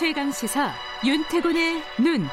최강 0.00 0.32
시사 0.32 0.72
윤태곤의 1.04 1.82
눈. 2.02 2.26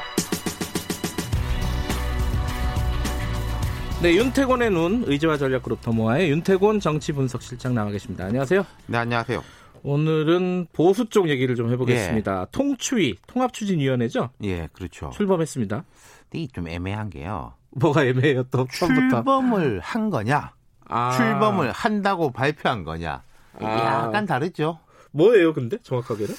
네, 4.01 4.15
윤태곤의 4.15 4.69
눈 4.71 5.03
의제와 5.05 5.35
전략그룹 5.35 5.81
더모아의 5.81 6.29
윤태곤 6.31 6.79
정치 6.79 7.11
분석 7.11 7.41
실장 7.41 7.75
나와 7.75 7.91
계십니다. 7.91 8.23
안녕하세요. 8.23 8.65
네, 8.85 8.97
안녕하세요. 8.97 9.43
오늘은 9.83 10.67
보수 10.71 11.09
쪽 11.09 11.27
얘기를 11.27 11.55
좀 11.55 11.69
해보겠습니다. 11.69 12.41
예. 12.41 12.45
통추위 12.53 13.17
통합추진위원회죠? 13.27 14.29
예, 14.45 14.69
그렇죠. 14.71 15.09
출범했습니다. 15.09 15.83
근데 16.29 16.47
좀 16.53 16.69
애매한 16.69 17.09
게요. 17.09 17.51
뭐가 17.71 18.05
애매해요 18.05 18.43
또 18.43 18.65
처음부터? 18.71 19.17
출범을 19.17 19.81
한 19.81 20.09
거냐? 20.09 20.53
아. 20.87 21.11
출범을 21.17 21.73
한다고 21.73 22.31
발표한 22.31 22.85
거냐? 22.85 23.23
아. 23.59 24.05
약간 24.05 24.25
다르죠. 24.25 24.79
뭐예요, 25.11 25.53
근데 25.53 25.77
정확하게는? 25.83 26.33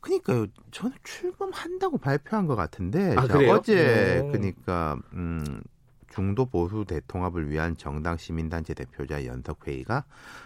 그니까요. 0.00 0.46
저는 0.70 0.96
출범한다고 1.04 1.98
발표한 1.98 2.46
것 2.46 2.56
같은데 2.56 3.14
아, 3.16 3.26
어제 3.50 4.26
그니까 4.32 4.98
음 5.12 5.62
중도 6.10 6.46
보수 6.46 6.84
대통합을 6.86 7.50
위한 7.50 7.76
정당 7.76 8.16
시민단체 8.16 8.74
대표자 8.74 9.24
연석 9.26 9.66
회의가 9.66 10.04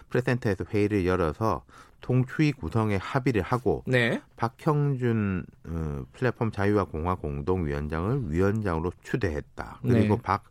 프레센터에서 0.09 0.63
회의를 0.69 1.05
열어서 1.05 1.63
통추위 2.01 2.51
구성에 2.51 2.97
합의를 2.97 3.41
하고 3.41 3.83
네. 3.87 4.21
박형준 4.35 5.45
어, 5.67 6.03
플랫폼 6.13 6.51
자유와 6.51 6.85
공화 6.85 7.15
공동위원장을 7.15 8.31
위원장으로 8.31 8.91
추대했다. 9.01 9.79
그리고 9.81 10.15
네. 10.15 10.21
박 10.21 10.43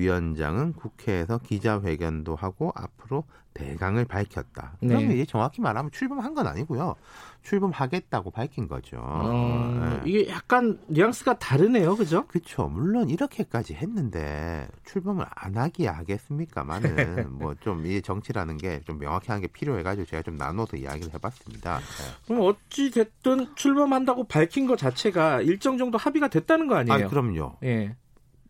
위원장은 0.00 0.72
국회에서 0.72 1.38
기자회견도 1.38 2.34
하고 2.36 2.72
앞으로 2.74 3.24
대강을 3.52 4.04
밝혔다. 4.04 4.76
네. 4.80 4.88
그러면 4.88 5.10
이제 5.12 5.24
정확히 5.24 5.60
말하면 5.60 5.90
출범한 5.90 6.34
건 6.34 6.46
아니고요. 6.46 6.94
출범하겠다고 7.42 8.30
밝힌 8.30 8.68
거죠. 8.68 8.98
어, 9.00 10.00
네. 10.04 10.08
이게 10.10 10.30
약간 10.30 10.78
뉘앙스가 10.86 11.38
다르네요, 11.38 11.96
그죠? 11.96 12.26
그렇죠. 12.28 12.68
물론 12.68 13.08
이렇게까지 13.10 13.74
했는데 13.74 14.68
출범을 14.84 15.26
안 15.34 15.56
하기 15.56 15.86
하겠습니까만은 15.86 17.38
뭐 17.38 17.54
좀 17.60 17.84
이 17.86 18.00
정치라는 18.02 18.56
게 18.58 18.80
좀 18.86 18.98
명확히 18.98 19.28
하는 19.28 19.40
게 19.42 19.48
필요해가지고 19.48 20.06
제가 20.06 20.22
좀 20.22 20.36
나눠서 20.36 20.76
이야기를 20.76 21.12
해봤습니다. 21.14 21.78
네. 21.78 21.84
그럼 22.26 22.42
어찌 22.42 22.90
됐든 22.90 23.56
출범한다고 23.56 24.24
밝힌 24.24 24.66
것 24.66 24.78
자체가 24.78 25.40
일정 25.42 25.76
정도 25.76 25.98
합의가 25.98 26.28
됐다는 26.28 26.68
거 26.68 26.76
아니에요? 26.76 27.06
아, 27.06 27.08
그럼요. 27.08 27.56
예. 27.64 27.96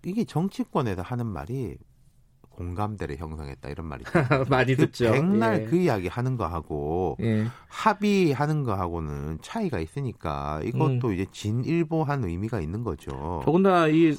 이게 0.04 0.24
정치권에서 0.24 1.02
하는 1.02 1.26
말이 1.26 1.76
공감대를 2.50 3.16
형성했다 3.16 3.68
이런 3.70 3.86
말이 3.86 4.04
많이 4.50 4.74
그 4.74 4.86
듣죠. 4.86 5.12
백날 5.12 5.62
예. 5.62 5.64
그 5.64 5.76
이야기 5.76 6.08
하는 6.08 6.36
거하고 6.36 7.16
예. 7.20 7.46
합의하는 7.68 8.64
거하고는 8.64 9.38
차이가 9.40 9.78
있으니까 9.78 10.60
이것도 10.64 11.08
음. 11.08 11.14
이제 11.14 11.26
진일보한 11.32 12.24
의미가 12.24 12.60
있는 12.60 12.84
거죠. 12.84 13.40
더군다나 13.44 13.88
이 13.88 14.16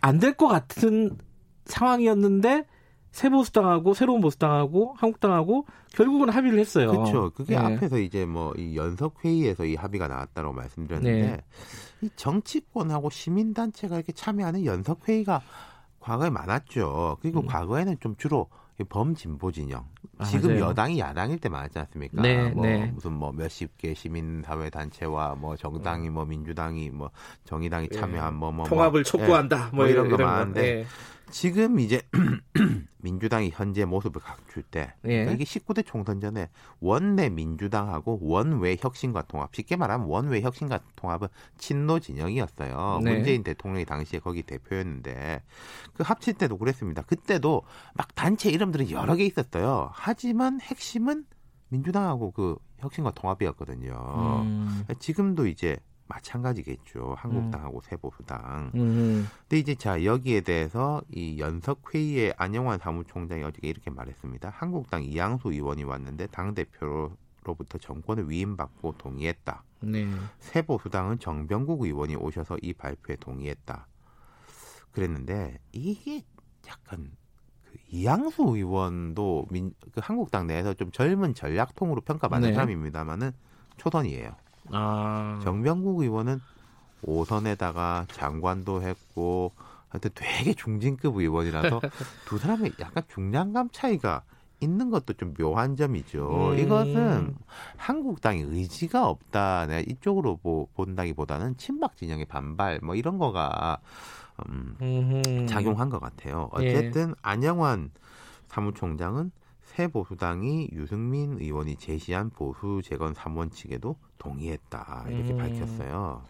안 0.00 0.18
될 0.18 0.32
것 0.36 0.48
같은 0.48 1.18
상황이었는데 1.66 2.66
새 3.16 3.30
보수당하고 3.30 3.94
새로운 3.94 4.20
보수당하고 4.20 4.94
한국당하고 4.98 5.64
결국은 5.94 6.28
합의를 6.28 6.58
했어요. 6.58 6.90
그렇죠. 6.90 7.30
그게 7.30 7.56
네. 7.56 7.76
앞에서 7.76 7.98
이제 7.98 8.26
뭐 8.26 8.52
이 8.58 8.76
연석 8.76 9.24
회의에서 9.24 9.64
이 9.64 9.74
합의가 9.74 10.06
나왔다고 10.06 10.52
말씀드렸는데 10.52 11.26
네. 11.26 11.44
이 12.02 12.10
정치권하고 12.14 13.08
시민단체가 13.08 13.96
이렇게 13.96 14.12
참여하는 14.12 14.66
연석 14.66 15.08
회의가 15.08 15.40
과거에 15.98 16.28
많았죠. 16.28 17.16
그리고 17.22 17.40
음. 17.40 17.46
과거에는 17.46 17.96
좀 18.00 18.16
주로 18.16 18.48
범진보 18.86 19.50
진영. 19.50 19.86
지금 20.26 20.50
맞아요. 20.50 20.66
여당이 20.66 20.98
야당일 20.98 21.38
때 21.38 21.48
많았지 21.48 21.78
않습니까? 21.78 22.20
네, 22.20 22.50
뭐 22.50 22.66
네. 22.66 22.90
무슨 22.94 23.12
뭐 23.14 23.32
몇십 23.32 23.78
개 23.78 23.94
시민사회 23.94 24.68
단체와 24.68 25.36
뭐 25.36 25.56
정당이 25.56 26.10
뭐 26.10 26.26
민주당이 26.26 26.90
뭐 26.90 27.10
정의당이 27.44 27.88
예. 27.92 27.96
참여한 27.96 28.34
뭐뭐 28.34 28.52
뭐, 28.52 28.66
통합을 28.66 29.00
뭐, 29.00 29.02
촉구한다 29.02 29.70
뭐, 29.72 29.84
뭐, 29.84 29.86
이런, 29.86 30.06
이런 30.06 30.18
거 30.18 30.24
많은데 30.24 30.60
네. 30.60 30.86
지금 31.30 31.80
이제 31.80 32.02
민주당이 32.98 33.50
현재 33.52 33.84
모습을 33.84 34.20
갖출 34.20 34.62
때 34.62 34.94
예. 35.04 35.24
그러니까 35.24 35.32
이게 35.32 35.44
19대 35.44 35.84
총선 35.84 36.20
전에 36.20 36.50
원내 36.80 37.30
민주당하고 37.30 38.18
원외 38.22 38.76
혁신과 38.80 39.22
통합 39.22 39.54
쉽게 39.54 39.76
말하면 39.76 40.06
원외 40.08 40.40
혁신과 40.40 40.80
통합은 40.96 41.28
친노 41.58 42.00
진영이었어요. 42.00 43.00
네. 43.04 43.12
문재인 43.12 43.42
대통령이 43.42 43.84
당시에 43.84 44.20
거기 44.20 44.42
대표였는데 44.42 45.42
그 45.94 46.02
합칠 46.02 46.34
때도 46.34 46.58
그랬습니다. 46.58 47.02
그때도 47.02 47.62
막 47.94 48.14
단체 48.14 48.50
이름들은 48.50 48.90
여러 48.90 49.14
개 49.14 49.24
있었어요. 49.24 49.90
하지만 49.92 50.60
핵심은 50.60 51.24
민주당하고 51.68 52.32
그 52.32 52.56
혁신과 52.78 53.12
통합이었거든요. 53.12 54.42
음. 54.44 54.84
지금도 54.98 55.46
이제 55.46 55.76
마찬가지겠죠. 56.08 57.14
한국당하고 57.18 57.78
음. 57.78 57.80
새보수당. 57.82 58.70
음. 58.74 59.28
근데 59.40 59.58
이제 59.58 59.74
자 59.74 60.04
여기에 60.04 60.42
대해서 60.42 61.02
이 61.10 61.38
연석 61.38 61.94
회의에 61.94 62.32
안영환 62.36 62.78
사무총장이 62.78 63.42
어저께 63.42 63.68
이렇게 63.68 63.90
말했습니다. 63.90 64.50
한국당 64.50 65.02
이양수 65.02 65.52
의원이 65.52 65.84
왔는데 65.84 66.28
당 66.28 66.54
대표로부터 66.54 67.78
정권을 67.78 68.30
위임받고 68.30 68.94
동의했다. 68.98 69.62
네. 69.80 70.06
새보수당은 70.38 71.18
정병국 71.18 71.82
의원이 71.82 72.16
오셔서 72.16 72.56
이 72.62 72.72
발표에 72.72 73.16
동의했다. 73.16 73.86
그랬는데 74.92 75.58
이게 75.72 76.22
약간 76.66 77.10
그 77.64 77.76
이양수 77.88 78.42
의원도 78.42 79.46
민, 79.50 79.74
그 79.92 80.00
한국당 80.02 80.46
내에서 80.46 80.72
좀 80.74 80.90
젊은 80.90 81.34
전략통으로 81.34 82.00
평가받는 82.00 82.50
네. 82.50 82.54
사람입니다만은 82.54 83.32
초선이에요. 83.76 84.34
아. 84.72 85.40
정병국 85.42 86.00
의원은 86.00 86.40
5선에다가 87.04 88.06
장관도 88.08 88.82
했고 88.82 89.52
하여튼 89.88 90.10
되게 90.14 90.54
중진급 90.54 91.16
의원이라서 91.16 91.80
두 92.26 92.38
사람의 92.38 92.72
약간 92.80 93.02
중량감 93.08 93.68
차이가 93.72 94.22
있는 94.60 94.90
것도 94.90 95.12
좀 95.14 95.34
묘한 95.34 95.76
점이죠. 95.76 96.52
음. 96.52 96.58
이것은 96.58 97.36
한국당의 97.76 98.42
의지가 98.42 99.06
없다. 99.06 99.66
내가 99.66 99.80
이쪽으로 99.80 100.38
보, 100.38 100.68
본다기보다는 100.74 101.56
친박 101.58 101.96
진영의 101.96 102.24
반발 102.24 102.80
뭐 102.82 102.94
이런 102.94 103.18
거가 103.18 103.78
음, 104.48 105.46
작용한 105.48 105.90
것 105.90 106.00
같아요. 106.00 106.50
예. 106.60 106.74
어쨌든 106.74 107.10
예. 107.10 107.14
안영환 107.22 107.90
사무총장은 108.48 109.30
새 109.76 109.88
보수당이 109.88 110.70
유승민 110.72 111.36
의원이 111.38 111.76
제시한 111.76 112.30
보수 112.30 112.80
재건 112.82 113.12
3원칙에도 113.12 113.94
동의했다 114.16 115.04
이렇게 115.10 115.32
음. 115.32 115.36
밝혔어요. 115.36 116.22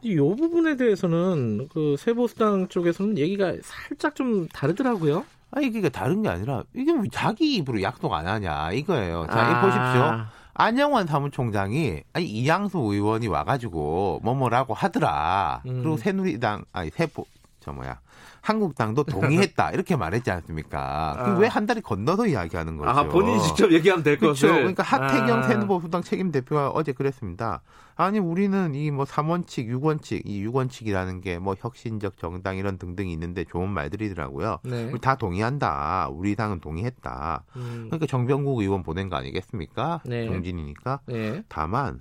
이 0.00 0.16
부분에 0.16 0.76
대해서는 0.76 1.68
그 1.68 1.96
새 1.98 2.14
보수당 2.14 2.68
쪽에서는 2.68 3.18
얘기가 3.18 3.52
살짝 3.62 4.14
좀 4.14 4.48
다르더라고요. 4.48 5.26
아니 5.50 5.66
이게 5.66 5.86
다른 5.90 6.22
게 6.22 6.30
아니라 6.30 6.62
이게 6.74 6.92
왜 6.92 7.02
자기 7.12 7.56
입으로 7.56 7.82
약속 7.82 8.10
안 8.14 8.26
하냐 8.26 8.72
이거예요. 8.72 9.26
자, 9.26 9.38
아. 9.38 9.60
보십시오. 9.60 10.38
안영환 10.54 11.06
사무총장이 11.06 12.02
아니 12.14 12.24
이양수 12.26 12.78
의원이 12.78 13.28
와가지고 13.28 14.20
뭐뭐라고 14.24 14.72
하더라. 14.72 15.60
음. 15.66 15.82
그리고 15.82 15.98
새누리당 15.98 16.64
아니 16.72 16.88
새보 16.88 17.26
저 17.68 17.72
뭐야 17.74 18.00
한국당도 18.40 19.04
동의했다 19.04 19.72
이렇게 19.72 19.94
말했지 19.96 20.30
않습니까? 20.30 21.14
아. 21.18 21.38
왜 21.38 21.48
한 21.48 21.66
달이 21.66 21.80
건너서 21.82 22.26
이야기하는 22.26 22.76
거죠? 22.76 22.90
아, 22.90 23.04
본인이 23.08 23.42
직접 23.42 23.72
얘기하면 23.72 24.02
될 24.04 24.16
그렇죠. 24.18 24.46
것을. 24.46 24.58
그러니까 24.60 24.82
하태경 24.82 25.38
아. 25.40 25.42
새누리당당 25.42 26.02
책임 26.02 26.30
대표가 26.30 26.70
어제 26.70 26.92
그랬습니다. 26.92 27.62
아니 27.96 28.18
우리는 28.20 28.74
이 28.74 28.90
뭐 28.90 29.04
3원칙, 29.04 29.66
6원칙, 29.68 30.22
이 30.24 30.46
6원칙이라는 30.46 31.22
게 31.22 31.38
뭐 31.38 31.54
혁신적 31.58 32.16
정당 32.18 32.56
이런 32.56 32.78
등등이 32.78 33.12
있는데 33.12 33.44
좋은 33.44 33.68
말들이더라고요. 33.70 34.58
네. 34.64 34.84
우리 34.84 35.00
다 35.00 35.16
동의한다. 35.16 36.08
우리 36.12 36.36
당은 36.36 36.60
동의했다. 36.60 37.44
음. 37.56 37.86
그러니까 37.90 38.06
정병국 38.06 38.60
의원 38.60 38.82
보낸 38.82 39.08
거 39.08 39.16
아니겠습니까? 39.16 40.00
네. 40.04 40.26
정진이니까. 40.26 41.00
네. 41.06 41.42
다만 41.48 42.00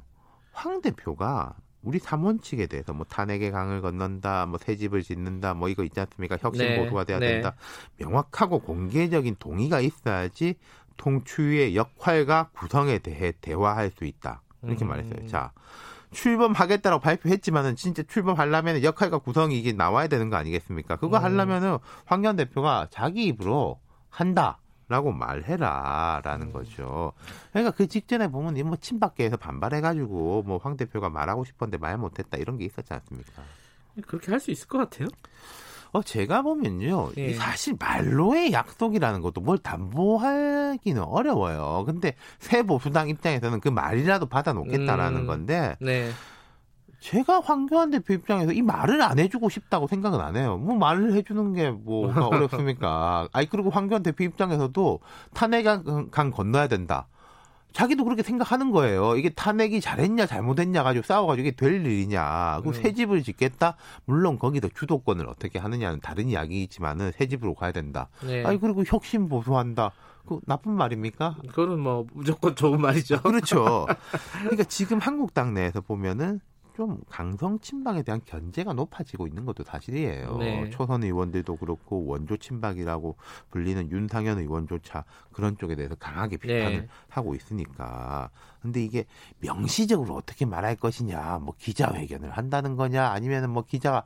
황 0.52 0.82
대표가 0.82 1.56
우리 1.84 2.00
삼원칙에 2.00 2.68
대해서 2.68 2.94
뭐 2.94 3.06
탄핵의 3.06 3.52
강을 3.52 3.82
건넌다, 3.82 4.46
뭐 4.48 4.60
새 4.62 4.76
집을 4.76 5.04
짓는다, 5.04 5.54
뭐 5.54 5.70
이거 5.70 5.84
있지 5.84 6.00
않습니까? 6.00 6.38
혁신 6.40 6.66
네. 6.66 6.80
보수가 6.80 7.04
돼야 7.06 7.20
네. 7.20 7.34
된다. 7.34 7.56
명확하고 7.98 8.60
공개적인 8.60 9.38
동의가 9.40 9.80
있어야지 9.80 10.56
통추의 10.98 11.76
역할과 11.76 12.50
구성에 12.54 13.00
대해 13.00 13.32
대화할 13.40 13.92
수 13.92 14.06
있다. 14.06 14.42
이렇게 14.64 14.84
음. 14.86 14.90
말했어요. 14.90 15.28
자, 15.28 15.52
출범하겠다라고 16.12 17.02
발표했지만은 17.02 17.76
진짜 17.76 18.02
출범하려면 18.04 18.82
역할과 18.84 19.20
구성이 19.20 19.60
이게 19.60 19.74
나와야 19.74 20.08
되는 20.08 20.30
거 20.30 20.38
아니겠습니까? 20.38 20.96
그거 20.96 21.18
음. 21.18 21.24
하려면은 21.24 21.78
황교안 22.06 22.36
대표가 22.36 22.88
자기 22.90 23.26
입으로 23.26 23.80
한다. 24.10 24.58
라고 24.90 25.12
말해라 25.12 26.22
라는 26.24 26.54
거죠. 26.54 27.12
그러니까 27.52 27.72
그 27.76 27.88
직전에 27.88 28.30
보면 28.30 28.56
뭐 28.68 28.78
친박계에서 28.78 29.36
반발해가지고 29.38 30.44
뭐 30.44 30.60
황 30.64 30.78
대표가 30.78 31.10
말하고 31.10 31.44
싶었는데 31.46 31.78
말 31.78 31.98
못했다 31.98 32.38
이런 32.38 32.58
게 32.58 32.66
있었지 32.66 32.94
않습니까? 32.94 33.44
그렇게 34.08 34.32
할 34.32 34.40
수 34.40 34.52
있을 34.52 34.68
것 34.68 34.78
같아요. 34.78 35.08
어 35.94 36.02
제가 36.04 36.42
보면요, 36.42 37.12
예. 37.18 37.34
사실 37.34 37.76
말로의 37.80 38.52
약속이라는 38.52 39.22
것도 39.22 39.40
뭘 39.42 39.58
담보하기는 39.58 41.02
어려워요. 41.02 41.84
근데 41.86 42.16
새 42.40 42.64
보수당 42.64 43.10
입장에서는 43.10 43.60
그 43.62 43.70
말이라도 43.70 44.26
받아놓겠다라는 44.28 45.22
음, 45.22 45.28
건데. 45.28 45.76
네. 45.80 46.12
제가 47.00 47.42
황교안 47.42 47.92
대표 47.92 48.14
입장에서 48.14 48.52
이 48.52 48.62
말을 48.62 49.02
안 49.02 49.20
해주고 49.20 49.50
싶다고 49.50 49.88
생각은 49.88 50.20
안 50.20 50.36
해요. 50.36 50.58
뭐 50.58 50.76
말을 50.76 51.14
해주는 51.14 51.54
게 51.54 51.70
뭐가 51.72 52.28
어렵습니까? 52.28 53.30
아니 53.32 53.48
그리고 53.50 53.70
황교안 53.70 54.04
대표 54.04 54.24
입장에서도 54.24 55.00
탄핵강 55.34 56.32
건너야 56.32 56.68
된다. 56.68 57.08
자기도 57.74 58.06
그렇게 58.06 58.24
생각하는 58.24 58.72
거예요. 58.72 59.16
이게 59.18 59.30
탄핵이 59.30 59.82
잘했냐 59.82 60.26
잘못했냐 60.26 60.82
가지고 60.82 61.06
싸워가지고 61.06 61.48
이게 61.48 61.56
될 61.56 61.86
일이냐. 61.86 62.62
그 62.64 62.70
음. 62.70 62.74
새 62.74 62.94
집을 62.94 63.22
짓겠다. 63.22 63.76
물론 64.06 64.40
거기서 64.40 64.70
주도권을 64.70 65.28
어떻게 65.30 65.60
하느냐는 65.60 66.00
다른 66.00 66.28
이야기이지만은 66.28 67.12
새 67.12 67.28
집으로 67.28 67.54
가야 67.54 67.72
된다. 67.72 68.10
네. 68.26 68.44
아니 68.44 68.60
그리고 68.60 68.84
혁신 68.86 69.30
보수한다. 69.30 69.92
그 70.26 70.40
나쁜 70.46 70.74
말입니까? 70.74 71.38
그거는 71.50 71.80
뭐 71.80 72.06
무조건 72.14 72.56
좋은 72.56 72.82
말이죠. 72.82 73.22
그렇죠. 73.22 73.86
그러니까 74.42 74.64
지금 74.64 74.98
한국당 74.98 75.54
내에서 75.54 75.80
보면은 75.80 76.42
좀 76.78 77.02
강성 77.10 77.58
친박에 77.58 78.04
대한 78.04 78.22
견제가 78.24 78.72
높아지고 78.74 79.26
있는 79.26 79.46
것도 79.46 79.64
사실이에요. 79.64 80.38
네. 80.38 80.70
초선 80.70 81.04
의원들도 81.04 81.56
그렇고 81.56 82.06
원조 82.06 82.38
친박이라고 82.38 83.16
불리는 83.50 83.90
윤상현 83.90 84.38
의원조차 84.38 85.04
그런 85.32 85.58
쪽에 85.58 85.74
대해서 85.74 85.96
강하게 85.96 86.38
비판을 86.38 86.82
네. 86.82 86.88
하고 87.10 87.34
있으니까. 87.34 88.30
근데 88.62 88.84
이게 88.86 89.06
명시적으로 89.40 90.14
어떻게 90.14 90.46
말할 90.46 90.76
것이냐, 90.76 91.40
뭐 91.42 91.56
기자회견을 91.58 92.30
한다는 92.30 92.76
거냐, 92.76 93.08
아니면은 93.08 93.50
뭐 93.50 93.64
기자가 93.64 94.04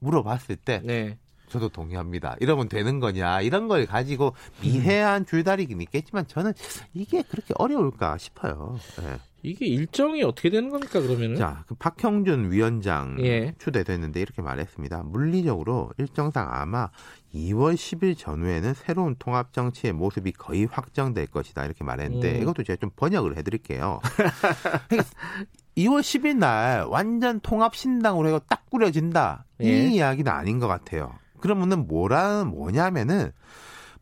물어봤을 0.00 0.56
때 0.56 0.82
네. 0.84 1.16
저도 1.46 1.68
동의합니다. 1.68 2.34
이러면 2.40 2.68
되는 2.68 2.98
거냐 2.98 3.42
이런 3.42 3.68
걸 3.68 3.86
가지고 3.86 4.34
미해한 4.60 5.24
줄다리긴 5.24 5.80
있겠지만 5.82 6.26
저는 6.26 6.52
이게 6.94 7.22
그렇게 7.22 7.54
어려울까 7.58 8.18
싶어요. 8.18 8.76
네. 8.98 9.18
이게 9.42 9.66
일정이 9.66 10.22
어떻게 10.22 10.50
되는 10.50 10.70
겁니까 10.70 11.00
그러면은? 11.00 11.36
자, 11.36 11.64
그 11.66 11.74
박형준 11.74 12.52
위원장 12.52 13.16
예. 13.20 13.54
추대됐는데 13.58 14.20
이렇게 14.20 14.40
말했습니다. 14.40 15.02
물리적으로 15.04 15.92
일정상 15.98 16.48
아마 16.52 16.90
2월 17.34 17.74
10일 17.74 18.16
전후에는 18.16 18.74
새로운 18.74 19.16
통합 19.18 19.52
정치의 19.52 19.94
모습이 19.94 20.32
거의 20.32 20.66
확정될 20.66 21.26
것이다 21.26 21.64
이렇게 21.64 21.82
말했는데 21.82 22.36
음. 22.36 22.42
이것도 22.42 22.62
제가 22.62 22.76
좀 22.76 22.90
번역을 22.94 23.36
해드릴게요. 23.36 24.00
2월 24.02 25.04
그러니까 25.76 26.00
10일 26.00 26.36
날 26.36 26.84
완전 26.84 27.40
통합 27.40 27.74
신당으로 27.74 28.28
해서 28.28 28.40
딱 28.48 28.68
꾸려진다 28.70 29.46
예. 29.62 29.66
이 29.66 29.94
이야기는 29.96 30.30
아닌 30.30 30.60
것 30.60 30.68
같아요. 30.68 31.18
그러면은 31.40 31.88
뭐라 31.88 32.44
뭐냐면은 32.44 33.32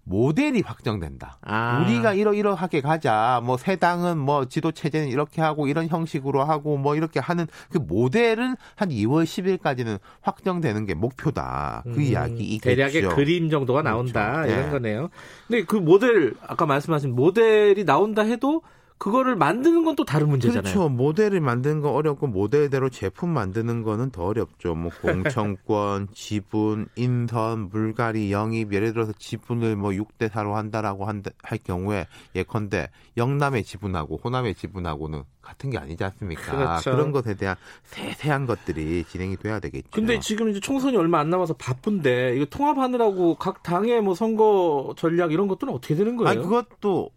모델이 0.05 0.63
확정된다. 0.65 1.39
아. 1.43 1.83
우리가 1.85 2.15
이러이러하게 2.15 2.81
가자. 2.81 3.41
뭐새 3.45 3.77
당은 3.77 4.19
뭐 4.19 4.47
지도 4.47 4.73
체제는 4.73 5.09
이렇게 5.09 5.41
하고 5.41 5.69
이런 5.69 5.87
형식으로 5.89 6.43
하고 6.45 6.77
뭐 6.77 6.97
이렇게 6.97 7.21
하는 7.21 7.47
그 7.71 7.79
모델은 7.79 8.57
한 8.75 8.89
2월 8.89 9.25
10일까지는 9.25 9.99
확정되는 10.21 10.87
게 10.87 10.95
목표다. 10.95 11.83
그 11.85 11.91
음, 11.91 12.01
이야기이겠죠. 12.01 12.77
대략의 12.77 13.15
그림 13.15 13.51
정도가 13.51 13.83
나온다 13.83 14.33
그렇죠. 14.33 14.53
이런 14.53 14.65
네. 14.65 14.71
거네요. 14.71 15.11
근데 15.47 15.65
그 15.65 15.77
모델 15.77 16.35
아까 16.47 16.67
말씀하신 16.67 17.15
모델이 17.15 17.85
나온다 17.85 18.23
해도 18.23 18.63
그거를 19.01 19.35
만드는 19.35 19.85
건 19.85 19.91
또 19.97 20.05
다른 20.05 20.29
문제잖아요. 20.29 20.63
그렇죠. 20.63 20.89
모델을 20.89 21.41
만드는 21.41 21.81
건 21.81 21.93
어렵고 21.95 22.27
모델대로 22.29 22.91
제품 22.91 23.31
만드는 23.31 23.83
거는 23.83 24.11
더 24.11 24.25
어렵죠. 24.25 24.75
뭐 24.75 24.91
공청권, 25.03 26.09
지분, 26.15 26.87
인선, 26.95 27.71
물갈이, 27.71 28.31
영입 28.31 28.73
예를 28.73 28.93
들어서 28.93 29.13
지분을 29.19 29.75
뭐 29.77 29.91
6대 29.91 30.29
4로 30.29 30.53
한다라고 30.53 31.07
한다, 31.07 31.31
할 31.43 31.59
경우에 31.59 32.07
예컨대 32.37 32.89
영남의 33.17 33.65
지분하고 33.65 34.21
호남의 34.23 34.55
지분하고는 34.55 35.25
같은 35.43 35.71
게 35.71 35.79
아니지 35.79 36.05
않습니까? 36.05 36.57
그렇죠. 36.57 36.91
그런 36.93 37.11
것에 37.11 37.35
대한 37.35 37.57
세세한 37.85 38.47
것들이 38.47 39.05
진행이 39.09 39.37
돼야 39.39 39.59
되겠죠. 39.61 39.89
근데 39.93 40.21
지금 40.21 40.51
이제 40.51 40.61
총선이 40.61 40.97
얼마 40.97 41.19
안 41.19 41.31
남아서 41.31 41.55
바쁜데 41.55 42.37
이거 42.37 42.45
통합하느라고 42.45 43.35
각 43.37 43.63
당의 43.63 44.03
뭐 44.03 44.15
선거 44.15 44.95
전략 44.97 45.33
이런 45.33 45.49
것들은 45.49 45.73
어떻게 45.73 45.95
되는 45.95 46.17
거예요? 46.17 46.29
아니 46.31 46.41
그것도 46.43 47.11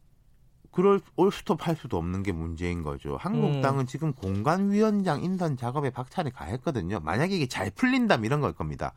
그럴 0.74 1.00
올스톱 1.16 1.68
할 1.68 1.76
수도 1.76 1.98
없는 1.98 2.24
게 2.24 2.32
문제인 2.32 2.84
거죠. 2.84 3.16
한국당은 3.18 3.82
음. 3.82 3.86
지금 3.86 4.12
공관위원장 4.12 5.24
인선 5.24 5.56
작업에 5.56 5.92
박차를 5.92 6.32
가했거든요. 6.32 7.00
만약에 7.00 7.36
이게 7.36 7.48
잘 7.48 7.70
풀린다면 7.70 8.26
이런 8.26 8.42
걸 8.42 8.54
겁니다. 8.54 8.94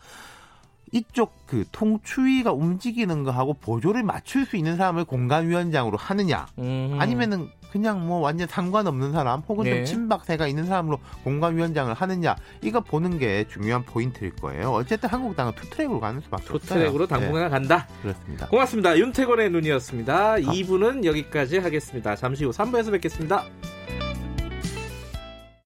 이쪽 0.93 1.35
그 1.47 1.65
통추위가 1.73 2.53
움직이는 2.53 3.25
거하고 3.25 3.55
보조를 3.55 4.03
맞출 4.03 4.47
수 4.47 4.57
있는 4.57 4.77
사람을 4.77 5.05
공간위원장으로 5.05 5.99
하느냐 5.99 6.47
음. 6.59 6.97
아니면은 6.99 7.51
그냥 7.77 8.07
뭐 8.07 8.21
완전 8.21 8.49
상관없는 8.49 9.13
사람 9.13 9.43
혹은 9.49 9.65
네. 9.65 9.77
좀 9.77 9.85
친박세가 9.85 10.47
있는 10.47 10.65
사람으로 10.65 10.99
공관위원장을 11.25 11.93
하느냐 11.93 12.35
이거 12.63 12.81
보는 12.81 13.19
게 13.19 13.47
중요한 13.49 13.85
포인트일 13.85 14.35
거예요. 14.37 14.71
어쨌든 14.71 15.11
한국당은 15.11 15.53
two-track으로 15.55 16.01
가는 16.01 16.23
수밖에 16.23 16.45
없어요. 16.45 16.59
two-track으로 16.59 17.07
당분간 17.07 17.45
네. 17.45 17.49
간다. 17.51 17.87
그렇습니다. 18.01 18.47
고맙습니다. 18.47 18.97
윤태곤의 18.99 19.51
눈이었습니다. 19.51 20.33
아. 20.33 20.39
2부는 20.39 21.05
여기까지 21.05 21.59
하겠습니다. 21.59 22.17
잠시 22.17 22.45
후 22.47 22.51
3부에서 22.51 22.91
뵙겠습니다. 22.93 23.45